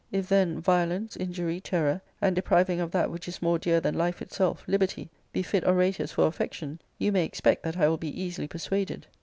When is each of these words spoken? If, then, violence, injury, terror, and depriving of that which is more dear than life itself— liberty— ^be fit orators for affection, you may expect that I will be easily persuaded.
If, 0.11 0.29
then, 0.29 0.59
violence, 0.59 1.15
injury, 1.15 1.59
terror, 1.61 2.01
and 2.23 2.35
depriving 2.35 2.79
of 2.79 2.89
that 2.89 3.11
which 3.11 3.27
is 3.27 3.39
more 3.39 3.59
dear 3.59 3.79
than 3.79 3.93
life 3.93 4.19
itself— 4.19 4.63
liberty— 4.65 5.11
^be 5.35 5.45
fit 5.45 5.63
orators 5.63 6.11
for 6.13 6.25
affection, 6.25 6.81
you 6.97 7.11
may 7.11 7.23
expect 7.23 7.61
that 7.61 7.77
I 7.77 7.87
will 7.87 7.97
be 7.97 8.19
easily 8.19 8.47
persuaded. 8.47 9.05